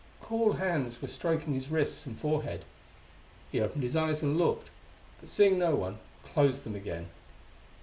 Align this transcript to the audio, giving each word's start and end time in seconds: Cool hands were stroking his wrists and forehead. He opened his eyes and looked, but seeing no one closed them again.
Cool 0.19 0.53
hands 0.53 0.99
were 0.99 1.07
stroking 1.07 1.53
his 1.53 1.69
wrists 1.69 2.07
and 2.07 2.17
forehead. 2.17 2.65
He 3.51 3.59
opened 3.61 3.83
his 3.83 3.95
eyes 3.95 4.23
and 4.23 4.35
looked, 4.35 4.71
but 5.19 5.29
seeing 5.29 5.59
no 5.59 5.75
one 5.75 5.99
closed 6.23 6.63
them 6.63 6.73
again. 6.73 7.09